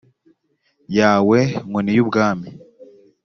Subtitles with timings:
[0.97, 2.49] yawe nkoni y ubwami